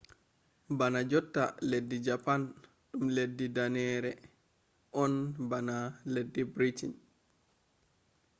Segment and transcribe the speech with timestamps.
[0.77, 2.41] bana jotta leddi japan
[2.89, 4.11] ɗum leddi danneere
[5.01, 5.13] on
[5.49, 5.75] bana
[6.13, 6.91] leddi briten